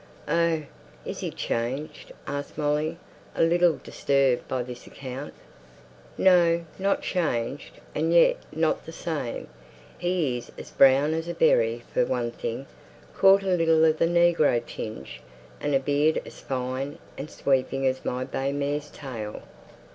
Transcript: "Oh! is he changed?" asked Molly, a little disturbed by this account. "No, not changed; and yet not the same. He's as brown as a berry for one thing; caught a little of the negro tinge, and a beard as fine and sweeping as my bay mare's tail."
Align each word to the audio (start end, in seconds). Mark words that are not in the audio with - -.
"Oh! 0.27 0.63
is 1.05 1.19
he 1.19 1.29
changed?" 1.29 2.11
asked 2.25 2.57
Molly, 2.57 2.97
a 3.35 3.43
little 3.43 3.77
disturbed 3.83 4.47
by 4.47 4.63
this 4.63 4.87
account. 4.87 5.31
"No, 6.17 6.65
not 6.79 7.03
changed; 7.03 7.73
and 7.93 8.11
yet 8.11 8.37
not 8.51 8.87
the 8.87 8.91
same. 8.91 9.47
He's 9.99 10.51
as 10.57 10.71
brown 10.71 11.13
as 11.13 11.27
a 11.27 11.35
berry 11.35 11.83
for 11.93 12.03
one 12.03 12.31
thing; 12.31 12.65
caught 13.15 13.43
a 13.43 13.53
little 13.55 13.85
of 13.85 13.99
the 13.99 14.07
negro 14.07 14.59
tinge, 14.65 15.21
and 15.59 15.75
a 15.75 15.79
beard 15.79 16.19
as 16.25 16.39
fine 16.39 16.97
and 17.15 17.29
sweeping 17.29 17.85
as 17.85 18.03
my 18.03 18.23
bay 18.23 18.51
mare's 18.51 18.89
tail." 18.89 19.43